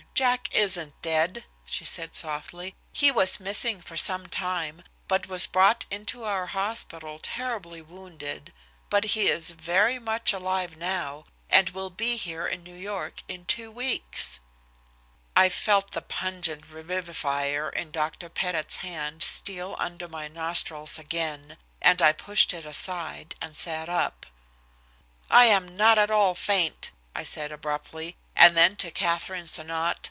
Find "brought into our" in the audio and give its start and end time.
5.47-6.45